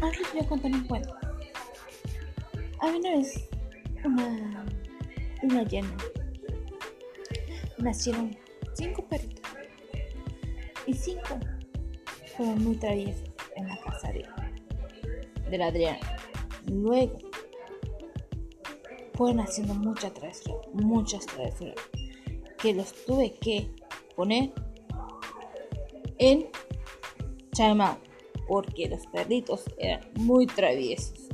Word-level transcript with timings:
Ahora 0.00 0.18
les 0.18 0.32
voy 0.32 0.40
a 0.40 0.48
contar 0.48 0.72
un 0.72 0.84
cuento. 0.84 1.14
Había 2.80 2.98
una 2.98 3.10
vez 3.16 3.48
una 4.04 4.64
luna 5.42 5.62
llena. 5.64 5.96
Nacieron 7.78 8.36
cinco 8.74 9.04
perritos. 9.06 9.44
Y 10.86 10.94
cinco 10.94 11.38
fueron 12.36 12.64
muy 12.64 12.76
traviesos 12.76 13.28
en 13.56 13.68
la 13.68 13.78
casa 13.80 14.12
de, 14.12 14.24
de 15.50 15.58
la 15.58 15.66
Adriana. 15.66 16.16
Luego 16.66 17.18
fueron 19.14 19.40
haciendo 19.40 19.74
muchas 19.74 20.14
travesuras, 20.14 20.68
muchas 20.74 21.26
travesuras, 21.26 21.74
que 22.56 22.72
los 22.72 22.92
tuve 23.04 23.34
que 23.40 23.68
poner 24.14 24.52
en 26.18 26.48
Chaimao, 27.52 27.98
porque 28.48 28.88
los 28.88 29.06
perritos 29.06 29.64
eran 29.78 30.00
muy 30.16 30.46
traviesos, 30.46 31.28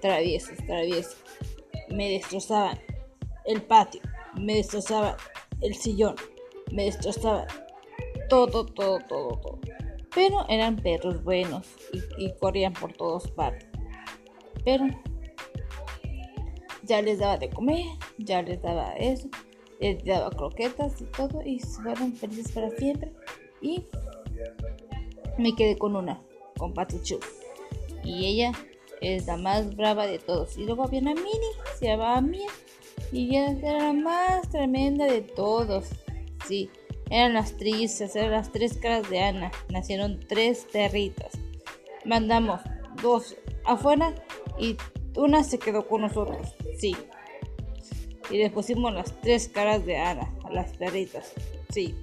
traviesos, 0.00 0.56
traviesos. 0.66 1.16
Me 1.88 2.10
destrozaban 2.10 2.78
el 3.46 3.62
patio, 3.62 4.02
me 4.38 4.56
destrozaban 4.56 5.16
el 5.62 5.74
sillón, 5.74 6.14
me 6.70 6.84
destrozaban 6.84 7.46
todo, 8.28 8.66
todo, 8.66 8.98
todo, 9.08 9.28
todo. 9.40 9.58
Pero 10.14 10.46
eran 10.48 10.76
perros 10.76 11.22
buenos 11.24 11.66
y, 12.18 12.30
corrían 12.34 12.74
por 12.74 12.92
todas 12.92 13.30
partes. 13.30 13.68
Pero 14.64 14.86
ya 16.82 17.00
les 17.00 17.18
daba 17.18 17.38
de 17.38 17.48
comer, 17.48 17.86
ya 18.18 18.42
les 18.42 18.60
daba 18.60 18.92
eso, 18.94 19.28
les 19.80 20.04
daba 20.04 20.30
croquetas 20.30 21.00
y 21.00 21.04
todo, 21.04 21.42
y 21.42 21.58
fueron 21.60 22.12
felices 22.12 22.52
para 22.52 22.70
siempre. 22.70 23.12
Y 23.62 23.84
me 25.38 25.54
quedé 25.54 25.78
con 25.78 25.96
una, 25.96 26.20
con 26.58 26.74
Patichu. 26.74 27.20
Y 28.04 28.26
ella 28.26 28.52
es 29.00 29.26
la 29.26 29.36
más 29.36 29.74
brava 29.76 30.06
de 30.06 30.18
todos. 30.18 30.58
Y 30.58 30.64
luego 30.64 30.84
había 30.84 31.00
una 31.00 31.14
mini, 31.14 31.28
se 31.78 31.86
llamaba 31.86 32.20
Mía, 32.20 32.48
y 33.12 33.36
ella 33.36 33.56
era 33.62 33.78
la 33.78 33.92
más 33.92 34.48
tremenda 34.50 35.06
de 35.06 35.22
todos. 35.22 35.88
Sí, 36.46 36.70
eran 37.10 37.34
las 37.34 37.56
tristes, 37.56 38.14
eran 38.16 38.32
las 38.32 38.52
tres 38.52 38.76
caras 38.76 39.08
de 39.08 39.20
Ana. 39.20 39.50
Nacieron 39.70 40.20
tres 40.28 40.66
perritas. 40.70 41.32
Mandamos 42.04 42.60
dos 43.02 43.36
afuera 43.64 44.14
y 44.58 44.76
una 45.16 45.42
se 45.44 45.58
quedó 45.58 45.86
con 45.86 46.02
nosotros. 46.02 46.54
Sí. 46.78 46.96
Y 48.30 48.36
les 48.36 48.52
pusimos 48.52 48.92
las 48.92 49.18
tres 49.20 49.48
caras 49.48 49.86
de 49.86 49.96
Ana 49.96 50.34
a 50.44 50.52
las 50.52 50.76
perritas. 50.76 51.32
Sí. 51.70 51.94